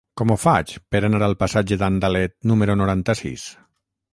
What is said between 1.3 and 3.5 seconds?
passatge d'Andalet número noranta-sis?